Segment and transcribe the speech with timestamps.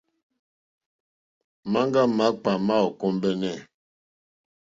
[1.71, 3.51] Maŋga makpà ma ò kombεnε.